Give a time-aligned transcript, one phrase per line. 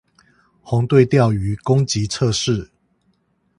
[0.63, 2.69] 紅隊釣魚攻擊測試